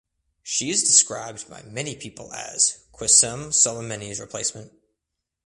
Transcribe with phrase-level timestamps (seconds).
[0.41, 4.71] She is described by many people as "Qasem Soleimani’s replacement".